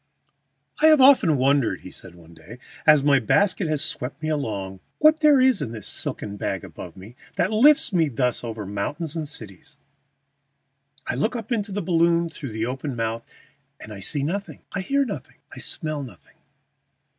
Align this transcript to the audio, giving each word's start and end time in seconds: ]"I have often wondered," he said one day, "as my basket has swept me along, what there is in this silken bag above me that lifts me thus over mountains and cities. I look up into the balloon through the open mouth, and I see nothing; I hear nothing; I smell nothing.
]"I 0.83 0.87
have 0.87 0.99
often 0.99 1.37
wondered," 1.37 1.81
he 1.81 1.91
said 1.91 2.15
one 2.15 2.33
day, 2.33 2.57
"as 2.87 3.03
my 3.03 3.19
basket 3.19 3.67
has 3.67 3.83
swept 3.85 4.19
me 4.23 4.29
along, 4.29 4.79
what 4.97 5.19
there 5.19 5.39
is 5.39 5.61
in 5.61 5.73
this 5.73 5.85
silken 5.85 6.37
bag 6.37 6.63
above 6.63 6.97
me 6.97 7.15
that 7.35 7.51
lifts 7.51 7.93
me 7.93 8.09
thus 8.09 8.43
over 8.43 8.65
mountains 8.65 9.15
and 9.15 9.27
cities. 9.29 9.77
I 11.05 11.13
look 11.13 11.35
up 11.35 11.51
into 11.51 11.71
the 11.71 11.83
balloon 11.83 12.31
through 12.31 12.51
the 12.53 12.65
open 12.65 12.95
mouth, 12.95 13.23
and 13.79 13.93
I 13.93 13.99
see 13.99 14.23
nothing; 14.23 14.63
I 14.73 14.81
hear 14.81 15.05
nothing; 15.05 15.37
I 15.55 15.59
smell 15.59 16.01
nothing. 16.01 16.37